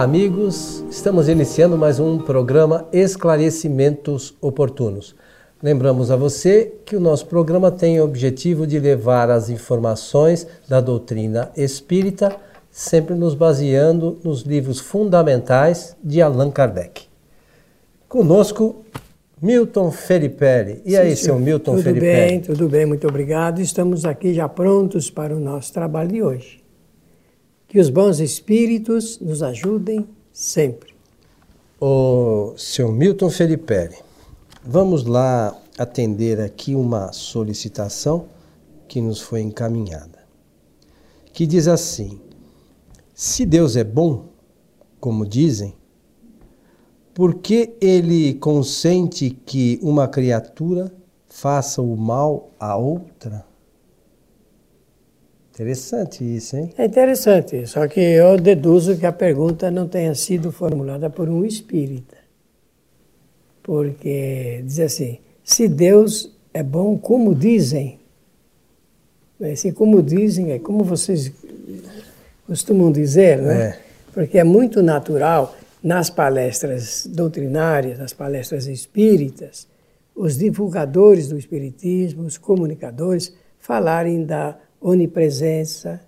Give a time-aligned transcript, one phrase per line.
[0.00, 0.82] Olá, amigos.
[0.90, 5.14] Estamos iniciando mais um programa Esclarecimentos Oportunos.
[5.62, 10.80] Lembramos a você que o nosso programa tem o objetivo de levar as informações da
[10.80, 12.34] doutrina espírita,
[12.70, 17.02] sempre nos baseando nos livros fundamentais de Allan Kardec.
[18.08, 18.82] Conosco,
[19.38, 20.80] Milton Felipe.
[20.82, 22.06] E aí, Sim, seu Milton tudo Felipe?
[22.06, 23.60] Tudo bem, tudo bem, muito obrigado.
[23.60, 26.59] Estamos aqui já prontos para o nosso trabalho de hoje.
[27.70, 30.92] Que os bons espíritos nos ajudem sempre.
[31.80, 33.90] O seu Milton Felipe,
[34.64, 38.26] vamos lá atender aqui uma solicitação
[38.88, 40.18] que nos foi encaminhada.
[41.32, 42.20] Que diz assim:
[43.14, 44.24] Se Deus é bom,
[44.98, 45.72] como dizem,
[47.14, 50.92] por que ele consente que uma criatura
[51.28, 53.48] faça o mal a outra?
[55.60, 56.72] Interessante isso, hein?
[56.78, 61.44] É interessante, só que eu deduzo que a pergunta não tenha sido formulada por um
[61.44, 62.16] espírita.
[63.62, 68.00] Porque diz assim: se Deus é bom, como dizem?
[69.54, 71.30] Se como dizem, é como vocês
[72.46, 73.62] costumam dizer, né?
[73.62, 73.80] É.
[74.14, 79.68] Porque é muito natural nas palestras doutrinárias, nas palestras espíritas,
[80.14, 86.00] os divulgadores do espiritismo, os comunicadores, falarem da onipresença,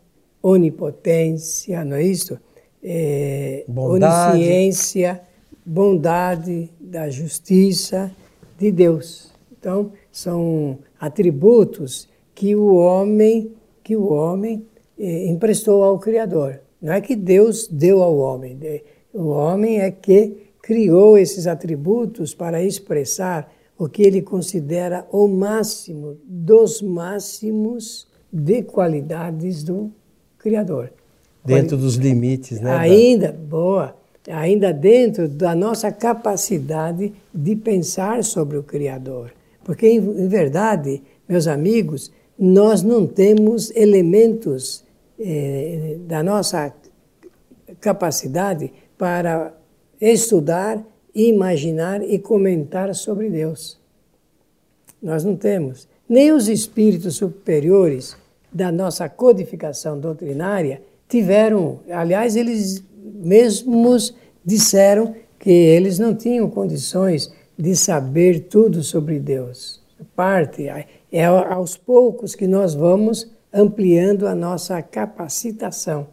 [0.42, 2.38] onipotência, não é isso?
[2.82, 4.36] É, bondade.
[4.36, 5.20] Onisciência,
[5.64, 8.10] bondade da justiça
[8.58, 9.30] de Deus.
[9.58, 13.52] Então, são atributos que o homem,
[13.84, 14.66] que o homem
[14.98, 16.60] é, emprestou ao Criador.
[16.80, 18.58] Não é que Deus deu ao homem.
[19.14, 26.16] O homem é que criou esses atributos para expressar o que ele considera o máximo
[26.24, 29.91] dos máximos de qualidades do
[30.38, 30.92] Criador.
[31.44, 32.72] Dentro dos limites, né?
[32.72, 33.96] Ainda, boa,
[34.29, 39.33] ainda dentro da nossa capacidade de pensar sobre o Criador.
[39.64, 44.85] Porque, em, em verdade, meus amigos, nós não temos elementos
[45.18, 46.73] eh, da nossa
[47.80, 49.52] capacidade para
[50.01, 50.83] estudar,
[51.14, 53.79] imaginar e comentar sobre Deus.
[55.02, 55.89] Nós não temos.
[56.08, 58.17] Nem os espíritos superiores
[58.52, 64.14] da nossa codificação doutrinária tiveram, aliás, eles mesmos
[64.45, 69.80] disseram que eles não tinham condições de saber tudo sobre Deus.
[70.17, 76.07] Parte é aos poucos que nós vamos ampliando a nossa capacitação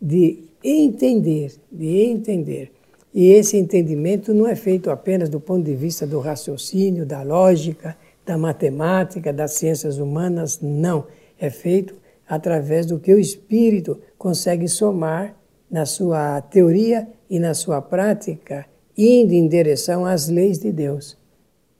[0.00, 2.72] de entender, de entender.
[3.14, 7.96] E esse entendimento não é feito apenas do ponto de vista do raciocínio, da lógica,
[8.24, 11.06] da matemática, das ciências humanas, não
[11.44, 11.94] é feito
[12.28, 15.36] através do que o espírito consegue somar
[15.68, 18.64] na sua teoria e na sua prática,
[18.96, 21.18] indo em direção às leis de Deus.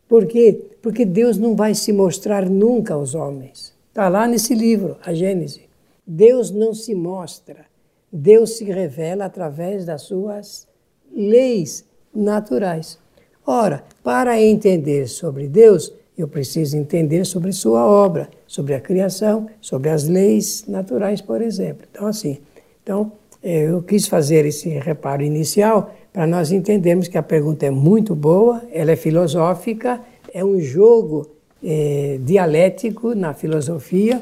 [0.08, 0.60] Por quê?
[0.82, 3.72] Porque Deus não vai se mostrar nunca aos homens.
[3.88, 5.62] Está lá nesse livro, a Gênese.
[6.04, 7.66] Deus não se mostra.
[8.10, 10.66] Deus se revela através das suas
[11.14, 12.98] leis naturais.
[13.46, 19.88] Ora, para entender sobre Deus, eu preciso entender sobre sua obra, sobre a criação, sobre
[19.88, 21.86] as leis naturais, por exemplo.
[21.90, 22.38] Então, assim,
[22.82, 23.12] então,
[23.42, 28.14] eh, eu quis fazer esse reparo inicial para nós entendermos que a pergunta é muito
[28.14, 30.00] boa, ela é filosófica,
[30.32, 31.26] é um jogo
[31.64, 34.20] é, dialético na filosofia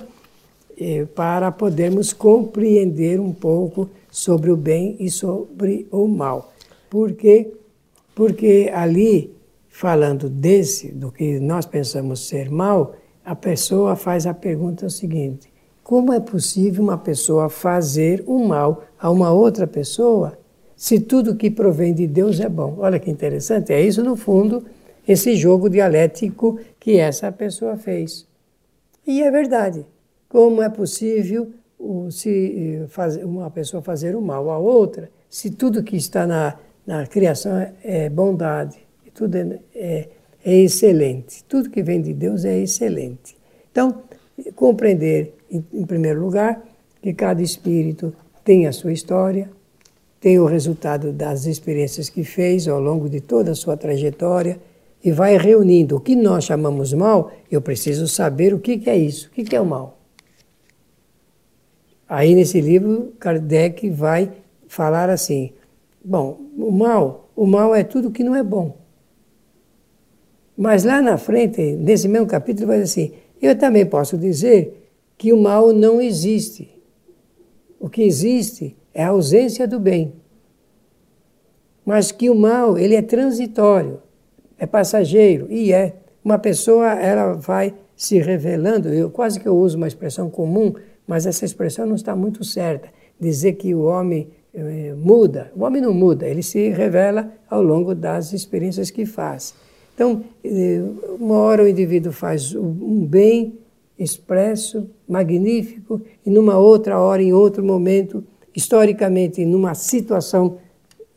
[0.78, 6.52] é, para podermos compreender um pouco sobre o bem e sobre o mal.
[6.88, 7.52] Por quê?
[8.14, 9.32] Porque ali
[9.70, 15.50] falando desse, do que nós pensamos ser mal, a pessoa faz a pergunta seguinte:
[15.82, 20.38] como é possível uma pessoa fazer um mal a uma outra pessoa
[20.76, 22.76] se tudo que provém de Deus é bom?
[22.78, 24.64] Olha que interessante, é isso no fundo,
[25.06, 28.26] esse jogo dialético que essa pessoa fez.
[29.06, 29.86] E é verdade.
[30.28, 31.50] Como é possível
[32.10, 36.56] se fazer, uma pessoa fazer o mal a outra se tudo que está na,
[36.86, 38.89] na criação é, é bondade?
[39.20, 40.08] Tudo é, é,
[40.42, 41.44] é excelente.
[41.44, 43.36] Tudo que vem de Deus é excelente.
[43.70, 44.02] Então,
[44.56, 46.62] compreender, em, em primeiro lugar,
[47.02, 49.50] que cada espírito tem a sua história,
[50.18, 54.58] tem o resultado das experiências que fez ao longo de toda a sua trajetória
[55.04, 57.30] e vai reunindo o que nós chamamos mal.
[57.50, 59.98] Eu preciso saber o que é isso, o que é o mal.
[62.08, 64.32] Aí nesse livro, Kardec vai
[64.66, 65.52] falar assim:
[66.02, 68.79] bom, o mal, o mal é tudo que não é bom.
[70.60, 75.32] Mas lá na frente, nesse mesmo capítulo, vai dizer assim: eu também posso dizer que
[75.32, 76.70] o mal não existe.
[77.78, 80.12] O que existe é a ausência do bem.
[81.82, 84.02] mas que o mal ele é transitório,
[84.58, 85.96] é passageiro e é.
[86.22, 88.90] Uma pessoa ela vai se revelando.
[88.90, 90.74] Eu quase que eu uso uma expressão comum,
[91.06, 92.90] mas essa expressão não está muito certa.
[93.18, 97.94] Dizer que o homem eh, muda, o homem não muda, ele se revela ao longo
[97.94, 99.54] das experiências que faz.
[100.00, 100.80] Então, eh,
[101.18, 103.58] uma hora o indivíduo faz um bem
[103.98, 108.24] expresso, magnífico, e numa outra hora, em outro momento,
[108.56, 110.56] historicamente, numa situação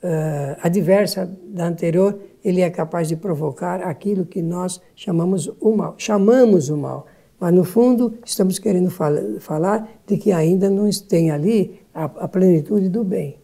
[0.03, 5.95] uh, adversa da anterior, ele é capaz de provocar aquilo que nós chamamos o mal.
[5.97, 7.07] Chamamos o mal,
[7.39, 12.27] mas no fundo estamos querendo fal falar de que ainda não tem ali a, a
[12.27, 13.37] plenitude do bem.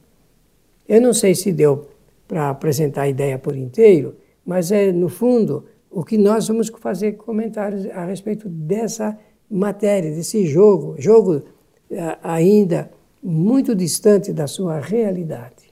[0.86, 1.88] Eu não sei se deu
[2.28, 4.16] para apresentar a ideia por inteiro,
[4.50, 9.16] mas é no fundo o que nós vamos fazer comentários a respeito dessa
[9.48, 11.44] matéria, desse jogo, jogo
[11.92, 12.90] eh, ainda
[13.22, 15.72] muito distante da sua realidade.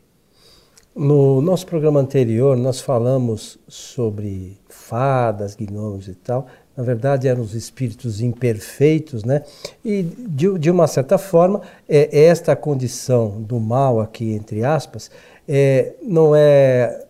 [0.96, 6.46] No nosso programa anterior, nós falamos sobre fadas, gnomos e tal.
[6.76, 9.42] Na verdade, eram os espíritos imperfeitos, né?
[9.84, 15.10] E, de, de uma certa forma, é, esta condição do mal, aqui entre aspas,
[15.48, 17.07] é, não é,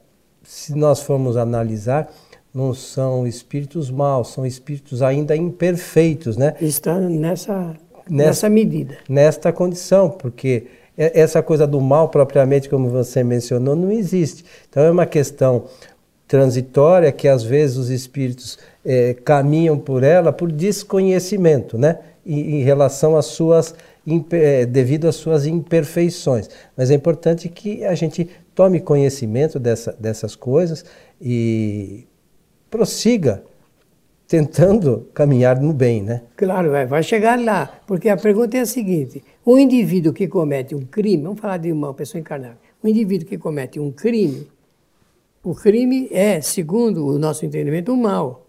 [0.48, 2.10] se nós formos analisar,
[2.56, 6.56] não são espíritos maus, são espíritos ainda imperfeitos, né?
[6.62, 7.76] Está nessa,
[8.10, 8.98] nessa medida.
[9.10, 10.68] Nesta condição, porque
[10.98, 14.46] essa coisa do mal propriamente, como você mencionou, não existe.
[14.70, 15.66] Então é uma questão
[16.26, 22.00] transitória que às vezes os espíritos é, caminham por ela por desconhecimento, né?
[22.26, 23.76] Em, em relação às suas
[24.32, 26.50] é, devido às suas imperfeições.
[26.78, 30.84] Mas é importante que a gente tome conhecimento dessa, dessas coisas
[31.22, 32.08] e
[32.72, 33.44] prossiga
[34.28, 36.24] tentando caminhar no bem, né?
[36.36, 40.84] Claro, vai chegar lá, porque a pergunta é a seguinte: um indivíduo que comete um
[40.84, 44.48] crime, vamos falar de uma pessoa encarnada, um indivíduo que comete um crime,
[45.44, 48.48] o crime é, segundo o nosso entendimento, um mal.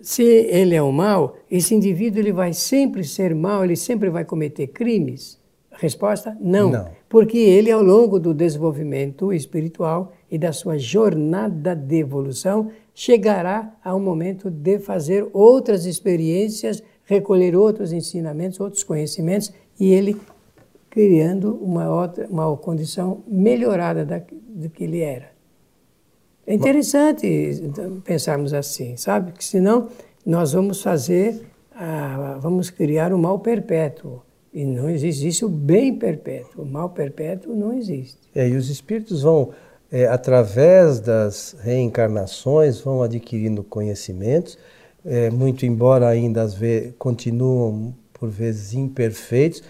[0.00, 4.24] Se ele é um mal, esse indivíduo ele vai sempre ser mal, ele sempre vai
[4.24, 5.38] cometer crimes.
[5.70, 6.70] Resposta: não.
[6.72, 6.90] não.
[7.14, 13.94] Porque ele, ao longo do desenvolvimento espiritual e da sua jornada de evolução, chegará a
[13.94, 20.20] um momento de fazer outras experiências, recolher outros ensinamentos, outros conhecimentos e ele
[20.90, 25.30] criando uma outra uma condição melhorada da, do que ele era.
[26.44, 27.62] É interessante
[28.02, 29.30] pensarmos assim, sabe?
[29.30, 29.86] Que senão
[30.26, 31.46] nós vamos fazer,
[31.76, 34.20] ah, vamos criar o um mal perpétuo.
[34.54, 36.62] E não existe o bem perpétuo.
[36.62, 38.16] O mal perpétuo não existe.
[38.32, 39.50] É, e os espíritos vão
[39.90, 44.56] é, através das reencarnações, vão adquirindo conhecimentos,
[45.04, 49.62] é, muito embora ainda vezes continuam por vezes imperfeitos,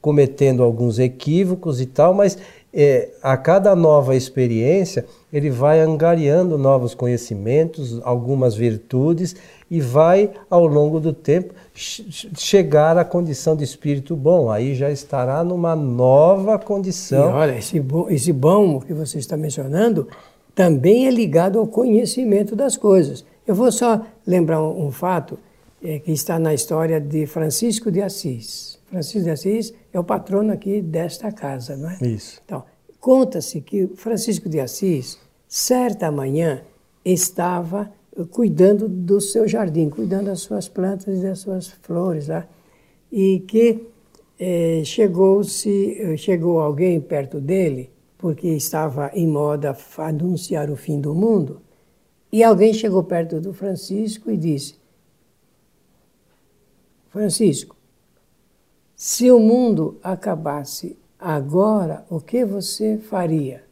[0.00, 2.38] cometendo alguns equívocos e tal, mas
[2.72, 9.36] é, a cada nova experiência ele vai angariando novos conhecimentos, algumas virtudes
[9.70, 14.50] e vai ao longo do tempo chegar à condição de espírito bom.
[14.50, 17.30] Aí já estará numa nova condição.
[17.30, 20.08] E olha, esse bom, esse bom que você está mencionando
[20.54, 23.24] também é ligado ao conhecimento das coisas.
[23.46, 25.38] Eu vou só lembrar um, um fato
[25.82, 28.78] é, que está na história de Francisco de Assis.
[28.90, 31.98] Francisco de Assis é o patrono aqui desta casa, não é?
[32.02, 32.40] Isso.
[32.44, 32.64] Então,
[32.98, 36.62] conta-se que Francisco de Assis, certa manhã,
[37.04, 37.90] estava
[38.26, 42.46] cuidando do seu jardim, cuidando das suas plantas e das suas flores lá.
[43.10, 43.86] E que
[44.38, 51.60] eh, chegou-se, chegou alguém perto dele, porque estava em moda anunciar o fim do mundo,
[52.30, 54.74] e alguém chegou perto do Francisco e disse:
[57.08, 57.76] Francisco,
[58.94, 63.64] se o mundo acabasse agora, o que você faria?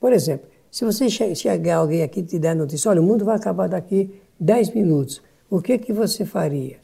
[0.00, 3.36] Por exemplo, se você chegar alguém aqui e te der notícia, olha, o mundo vai
[3.36, 6.78] acabar daqui 10 minutos, o que, que você faria?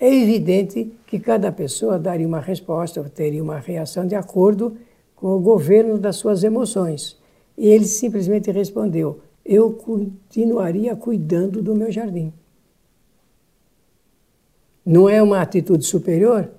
[0.00, 4.76] É evidente que cada pessoa daria uma resposta, teria uma reação de acordo
[5.14, 7.16] com o governo das suas emoções.
[7.56, 12.32] E ele simplesmente respondeu: Eu continuaria cuidando do meu jardim.
[14.84, 16.50] Não é uma atitude superior?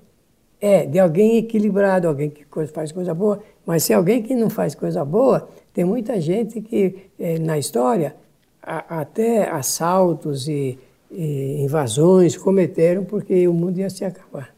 [0.58, 3.42] É, de alguém equilibrado, alguém que faz coisa boa.
[3.66, 8.14] Mas se alguém que não faz coisa boa, tem muita gente que, eh, na história,
[8.62, 10.78] até assaltos e,
[11.10, 14.54] e, invasões cometeram porque o mundo ia se acabar.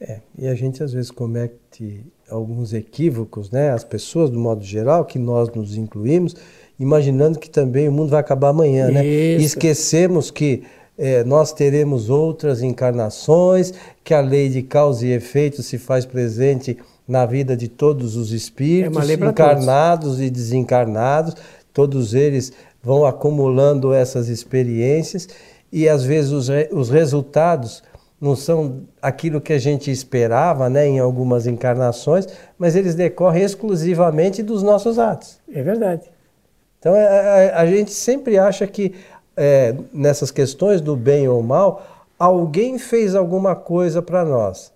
[0.00, 3.70] É, e a gente às vezes comete alguns equívocos, né?
[3.70, 6.36] As pessoas, do modo geral, que nós nos incluímos,
[6.78, 9.06] imaginando que também o mundo vai acabar amanhã, né?
[9.06, 10.64] E esquecemos que
[10.98, 13.72] é, nós teremos outras encarnações,
[14.02, 18.32] que a lei de causa e efeito se faz presente na vida de todos os
[18.32, 21.34] É espíritos, pra encarnados e desencarnados,
[21.72, 25.28] todos eles vão acumulando essas experiências
[25.72, 27.82] e às vezes os, re- os resultados
[28.20, 32.26] não são aquilo que a gente esperava né, em algumas encarnações,
[32.58, 35.38] mas eles decorrem exclusivamente dos nossos atos.
[35.52, 36.10] É verdade.
[36.78, 38.94] Então a, a- a gente sempre acha que
[39.36, 41.84] é, nessas questões do bem ou mal,
[42.18, 44.72] alguém fez alguma coisa para nós.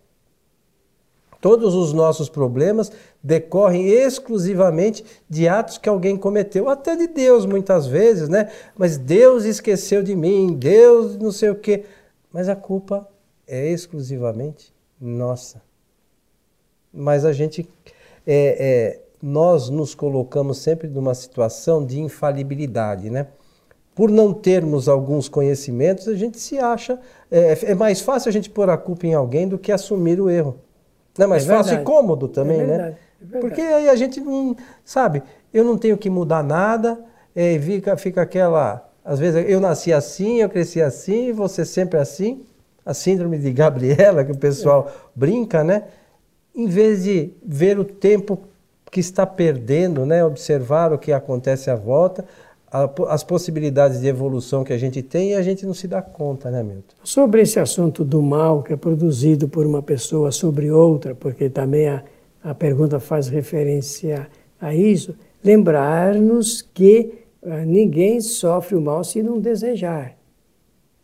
[1.40, 2.90] Todos os nossos problemas
[3.22, 8.50] decorrem exclusivamente de atos que alguém cometeu, até de Deus muitas vezes, né?
[8.76, 11.84] Mas Deus esqueceu de mim, Deus não sei o quê.
[12.32, 13.08] Mas a culpa
[13.46, 15.62] é exclusivamente nossa.
[16.92, 17.68] Mas a gente,
[18.26, 23.28] é, é, nós nos colocamos sempre numa situação de infalibilidade, né?
[23.94, 27.00] Por não termos alguns conhecimentos, a gente se acha.
[27.30, 30.30] É, é mais fácil a gente pôr a culpa em alguém do que assumir o
[30.30, 30.60] erro.
[31.18, 32.66] É mais É fácil e cômodo também, É né?
[32.66, 33.40] verdade, é verdade.
[33.40, 34.56] Porque aí a gente não.
[34.84, 35.22] Sabe,
[35.52, 36.98] eu não tenho que mudar nada,
[37.34, 38.88] é, fica, fica aquela.
[39.04, 42.44] Às vezes eu nasci assim, eu cresci assim, você sempre assim.
[42.84, 45.84] A síndrome de Gabriela, que o pessoal brinca, né?
[46.54, 48.40] Em vez de ver o tempo
[48.90, 50.24] que está perdendo, né?
[50.24, 52.24] Observar o que acontece à volta,
[52.70, 56.00] a- as possibilidades de evolução que a gente tem e a gente não se dá
[56.02, 56.94] conta, né, Milton?
[57.02, 61.88] Sobre esse assunto do mal que é produzido por uma pessoa sobre outra, porque também
[61.88, 62.02] a,
[62.42, 64.28] a pergunta faz referência
[64.60, 67.12] a isso, lembrar-nos que
[67.44, 70.16] ah, ninguém sofre o mal se não desejar.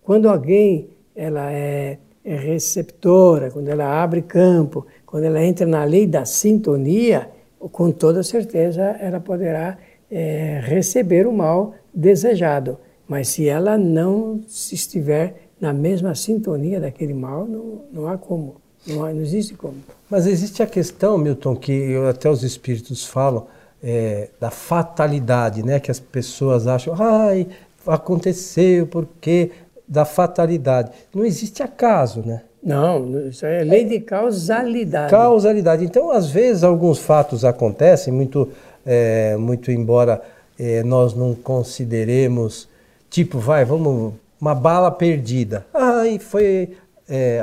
[0.03, 6.07] Quando alguém ela é, é receptora, quando ela abre campo, quando ela entra na lei
[6.07, 9.79] da sintonia, com toda certeza ela poderá
[10.15, 12.79] é, receber o mal desejado.
[13.09, 18.57] Mas se ela não se estiver na mesma sintonia daquele mal, não, não há como,
[18.87, 19.75] não, há- não existe como.
[20.09, 23.47] Mas existe a questão, Milton, que eu- até os espíritos falam,
[23.83, 25.79] é, da fatalidade, né?
[25.81, 27.47] Que as pessoas acham, ai,
[27.87, 29.51] aconteceu, por quê?
[29.87, 30.91] Da fatalidade.
[31.15, 32.43] Não existe acaso, né?
[32.63, 35.11] Não, isso é lei de causalidade.
[35.11, 35.85] Causalidade.
[35.85, 38.49] Então, às vezes, alguns fatos acontecem, muito,
[38.85, 40.21] é, muito embora
[40.59, 42.69] é, nós não consideremos,
[43.11, 45.67] tipo, vai, vamos, uma bala perdida.
[45.73, 46.77] Ai, foi.
[47.09, 47.41] é,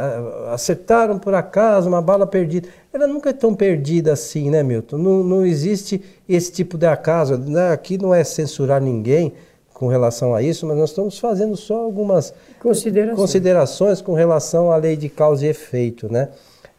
[0.51, 2.67] acertaram por acaso uma bala perdida.
[2.93, 4.97] Ela nunca é tão perdida assim, né, Milton?
[4.97, 7.37] Não, não existe esse tipo de acaso.
[7.37, 7.71] né?
[7.71, 9.33] Aqui não é censurar ninguém
[9.73, 13.15] com relação a isso, mas nós estamos fazendo só algumas Considerações.
[13.17, 16.29] considerações com relação à lei de causa e efeito, né?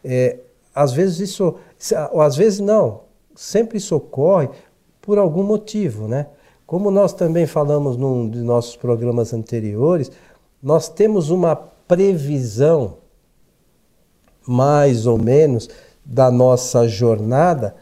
[0.05, 0.37] É,
[0.73, 1.55] às vezes isso,
[2.11, 3.01] ou às vezes não,
[3.35, 4.49] sempre isso ocorre
[5.01, 6.27] por algum motivo, né?
[6.65, 10.11] Como nós também falamos num de nossos programas anteriores,
[10.61, 12.95] nós temos uma previsão,
[14.47, 15.69] mais ou menos,
[16.05, 17.75] da nossa jornada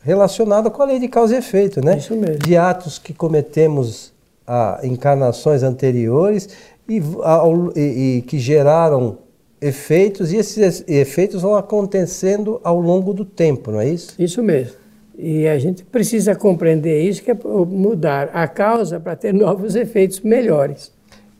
[0.00, 1.96] relacionada com a lei de causa e efeito, né?
[1.96, 2.38] Isso mesmo.
[2.38, 4.12] De atos que cometemos
[4.46, 6.48] a encarnações anteriores
[6.88, 9.16] e, ao- e- e que geraram
[9.60, 14.14] efeitos e esses efeitos vão acontecendo ao longo do tempo, não é isso?
[14.18, 14.74] Isso mesmo.
[15.16, 17.34] E a gente precisa compreender isso, que é
[17.68, 20.92] mudar a causa para ter novos efeitos melhores.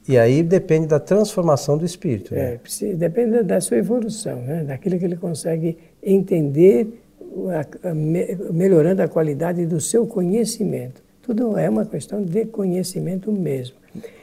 [0.08, 2.34] E aí depende da transformação do espírito.
[2.34, 2.58] É, Né?
[2.58, 4.62] precisa- depende da sua evolução, né?
[4.64, 6.86] daquilo que ele consegue entender,
[8.52, 11.02] melhorando a qualidade do seu conhecimento.
[11.22, 13.76] Tudo é uma questão de conhecimento mesmo.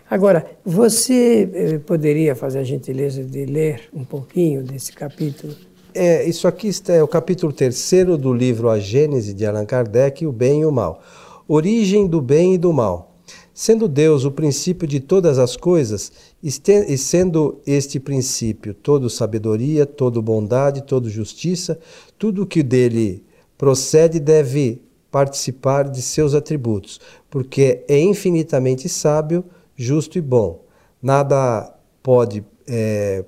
[0.09, 5.53] Agora, você eh, poderia fazer a gentileza de ler um pouquinho desse capítulo?
[5.93, 10.31] É, isso aqui é o capítulo terceiro do livro A Gênese de Allan Kardec, o
[10.31, 11.03] bem e o mal.
[11.47, 13.13] Origem do bem e do mal.
[13.53, 20.21] Sendo Deus o princípio de todas as coisas, e sendo este princípio todo sabedoria, todo
[20.21, 21.77] bondade, todo justiça,
[22.17, 23.23] tudo que dele
[23.57, 24.81] procede deve
[25.11, 29.43] participar de seus atributos, porque é infinitamente sábio,
[29.75, 30.63] justo e bom.
[31.03, 33.25] Nada pode eh,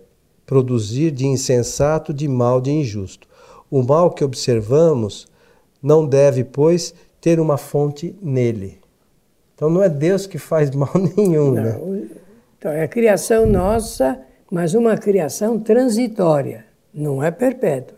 [0.54, 3.28] produzir de insensato, de mal, de injusto.
[3.72, 5.28] O mal que observamos
[5.82, 8.78] não deve, pois, ter uma fonte nele.
[9.56, 11.72] Então não é Deus que faz mal nenhum, né?
[11.74, 12.08] Não, o-
[12.60, 14.20] Então, é a criação nossa,
[14.52, 17.98] mas uma criação transitória, não é perpétua.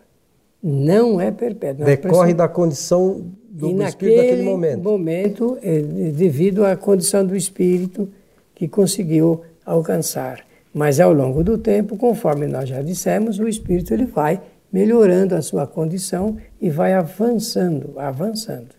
[0.63, 1.85] Não é perpétua.
[1.85, 4.81] Decorre da condição do, do espírito naquele momento.
[4.81, 8.07] momento, é, devido à condição do espírito
[8.55, 10.44] que conseguiu alcançar.
[10.75, 15.41] Mas ao longo do tempo, conforme nós já dissemos, o espírito ele vai melhorando a
[15.41, 18.75] sua condição e vai avançando, avançando.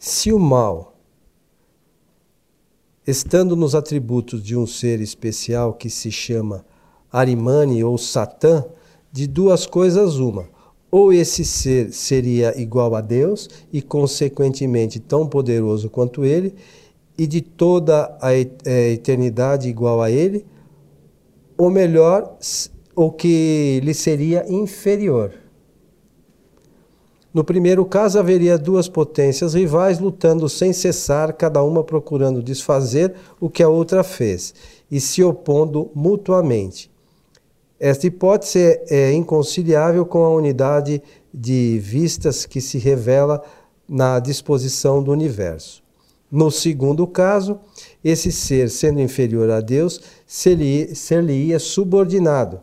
[0.00, 0.96] Se o mal,
[3.06, 6.64] estando nos atributos de um ser especial que se chama
[7.12, 8.64] Arimane ou Satã,
[9.12, 10.48] de duas coisas uma,
[10.90, 16.54] ou esse ser seria igual a Deus e, consequentemente, tão poderoso quanto ele,
[17.18, 20.46] e de toda a é, eternidade igual a ele,
[21.58, 22.38] ou melhor,
[22.94, 25.32] o que lhe seria inferior.
[27.34, 33.50] No primeiro caso, haveria duas potências rivais lutando sem cessar, cada uma procurando desfazer o
[33.50, 34.54] que a outra fez
[34.90, 36.90] e se opondo mutuamente.
[37.78, 43.42] Esta hipótese é, inconciliável com a unidade de vistas que se revela
[43.88, 45.82] na disposição do universo.
[46.30, 47.58] No segundo caso,
[48.04, 52.60] esse ser, sendo inferior a Deus, ser-lhe-ia subordinado,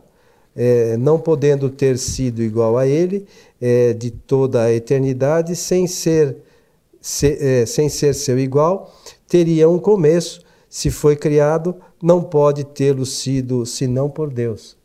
[0.54, 3.26] é, não podendo ter sido igual a ele
[3.60, 6.36] é, de toda a eternidade, sem ser,
[7.00, 8.94] se, é, sem ser seu igual,
[9.28, 10.40] teria um começo.
[10.68, 14.76] Se foi criado, não pode tê-lo sido senão por Deus.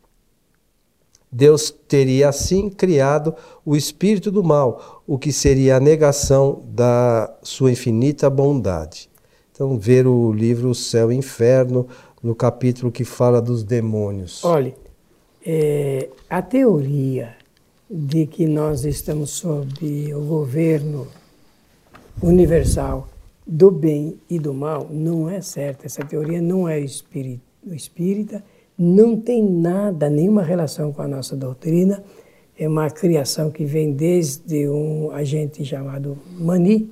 [1.31, 3.33] Deus teria assim criado
[3.65, 9.09] o espírito do mal, o que seria a negação da sua infinita bondade.
[9.51, 11.87] Então, ver o livro Céu e Inferno,
[12.21, 14.43] no capítulo que fala dos demônios.
[14.43, 14.75] Olhe,
[15.45, 17.35] é, a teoria
[17.89, 21.07] de que nós estamos sob o governo
[22.21, 23.07] universal
[23.45, 25.87] do bem e do mal não é certa.
[25.87, 28.43] Essa teoria não é espírita
[28.81, 32.03] não tem nada, nenhuma relação com a nossa doutrina.
[32.57, 36.91] É uma criação que vem desde um agente chamado Mani,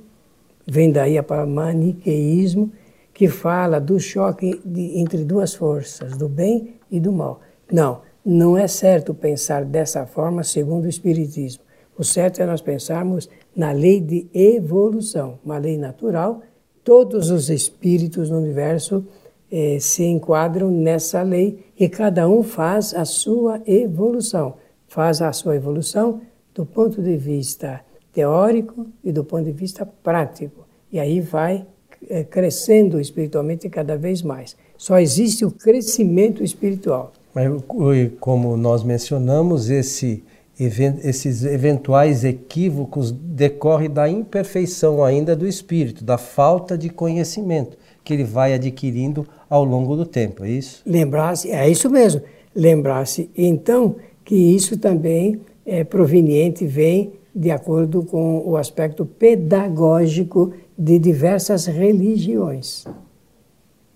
[0.67, 2.71] vem daí a palavra maniqueísmo,
[3.11, 7.41] que fala do choque de, entre duas forças, do bem e do mal.
[7.71, 11.63] Não, não é certo pensar dessa forma segundo o Espiritismo.
[11.97, 16.41] O certo é nós pensarmos na lei de evolução, uma lei natural.
[16.83, 19.05] Todos os espíritos no universo
[19.51, 24.55] eh, se enquadram nessa lei e cada um faz a sua evolução.
[24.87, 26.21] Faz a sua evolução
[26.53, 27.81] do ponto de vista
[28.13, 30.65] teórico e do ponto de vista prático.
[30.91, 31.65] E aí vai
[32.09, 34.55] eh, crescendo espiritualmente cada vez mais.
[34.77, 37.11] Só existe o crescimento espiritual.
[37.33, 37.47] Mas,
[38.19, 40.23] como nós mencionamos, esse,
[40.59, 47.77] esses eventuais equívocos decorrem da imperfeição ainda do espírito, da falta de conhecimento
[48.09, 50.81] que ele vai adquirindo ao longo do tempo, é isso?
[50.83, 52.23] Lembrar-se, é isso mesmo.
[52.55, 60.97] Lembrar-se, então, que isso também é proveniente, vem de acordo com o aspecto pedagógico de
[60.97, 62.83] diversas religiões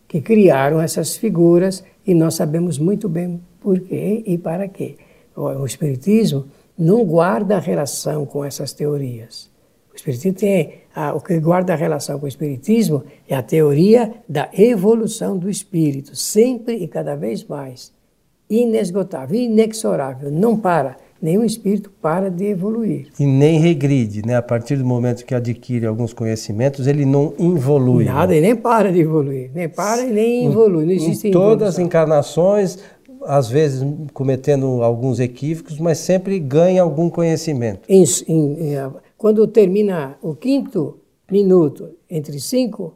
[0.08, 4.96] que criaram essas figuras e nós sabemos muito bem por quê e para quê.
[5.36, 6.46] O Espiritismo
[6.78, 9.50] não guarda relação com essas teorias.
[9.94, 14.12] O Espiritismo tem a, o que guarda a relação com o Espiritismo é a teoria
[14.28, 17.92] da evolução do espírito, sempre e cada vez mais.
[18.50, 20.98] Inesgotável, inexorável, não para.
[21.22, 23.08] Nenhum espírito para de evoluir.
[23.18, 24.36] E nem regride, né?
[24.36, 28.04] A partir do momento que adquire alguns conhecimentos, ele não evolui.
[28.04, 28.40] Nada, né?
[28.40, 29.50] e nem para de evoluir.
[29.56, 30.86] Nem para e nem evolui.
[30.86, 32.78] Não existe em todas as encarnações,
[33.26, 37.82] às vezes cometendo alguns equívocos, mas sempre ganha algum conhecimento.
[37.88, 38.76] Em, em,
[39.24, 40.98] quando termina o quinto
[41.32, 42.96] minuto entre cinco,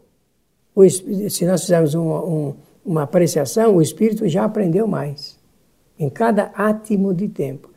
[1.30, 2.54] se nós fizermos um, um,
[2.86, 5.40] uma apreciação, o espírito já aprendeu mais,
[5.98, 7.70] em cada átimo de tempo.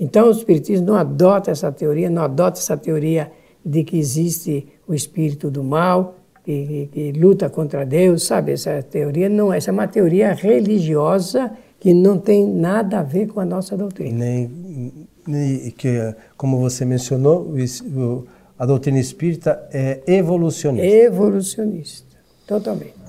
[0.00, 3.30] Então, o Espiritismo não adota essa teoria, não adota essa teoria
[3.64, 8.50] de que existe o espírito do mal, que, que, que luta contra Deus, sabe?
[8.50, 13.38] Essa teoria não, essa é uma teoria religiosa que não tem nada a ver com
[13.38, 14.18] a nossa doutrina.
[14.24, 15.01] Nem,
[15.76, 17.54] que, como você mencionou,
[18.58, 20.86] a doutrina espírita é evolucionista.
[20.86, 23.02] Evolucionista, totalmente.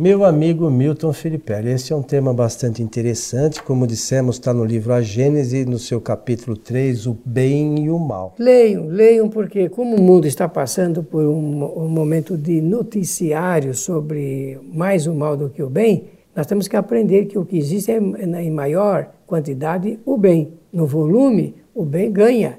[0.00, 3.60] Meu amigo Milton Felipe, esse é um tema bastante interessante.
[3.60, 7.98] Como dissemos, está no livro A Gênese, no seu capítulo 3, O Bem e o
[7.98, 8.32] Mal.
[8.38, 14.60] Leiam, leiam, porque como o mundo está passando por um, um momento de noticiário sobre
[14.72, 16.04] mais o mal do que o bem,
[16.36, 20.54] nós temos que aprender que o que existe é, em maior quantidade, o bem.
[20.72, 22.58] No volume, o bem ganha.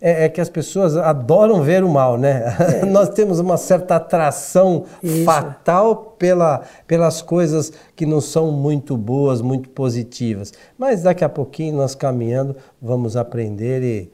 [0.00, 2.56] É, é que as pessoas adoram ver o mal, né?
[2.82, 2.84] É.
[2.88, 5.24] Nós temos uma certa atração Isso.
[5.24, 10.52] fatal pela, pelas coisas que não são muito boas, muito positivas.
[10.76, 14.12] Mas daqui a pouquinho, nós caminhando, vamos aprender e.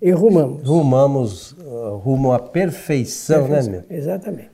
[0.00, 0.66] E rumamos.
[0.66, 3.98] Rumamos uh, rumo à perfeição, perfeição, né, meu?
[3.98, 4.53] Exatamente.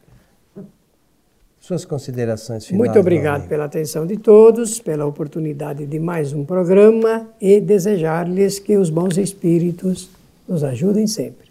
[1.70, 2.85] Suas considerações finais.
[2.85, 8.76] Muito obrigado pela atenção de todos, pela oportunidade de mais um programa e desejar-lhes que
[8.76, 10.11] os bons espíritos
[10.48, 11.48] nos ajudem sempre.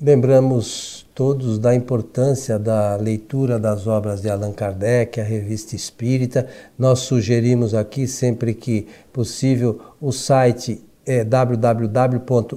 [0.00, 6.46] Lembramos todos da importância da leitura das obras de Allan Kardec, a Revista Espírita.
[6.78, 12.48] Nós sugerimos aqui, sempre que possível, o site é www.ipeac.com.br.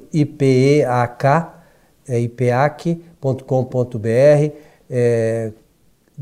[4.93, 5.51] É,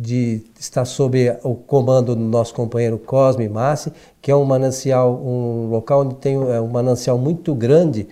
[0.02, 5.68] de está sob o comando do nosso companheiro Cosme Massi, que é um manancial, um
[5.70, 8.08] local onde tem é, um manancial muito grande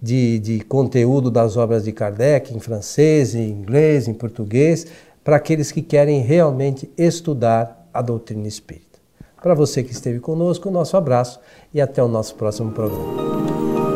[0.00, 4.86] de, de conteúdo das obras de Kardec em francês, em inglês, em português,
[5.22, 8.86] para aqueles que querem realmente estudar a doutrina espírita.
[9.42, 11.38] Para você que esteve conosco, nosso abraço
[11.72, 13.95] e até o nosso próximo programa.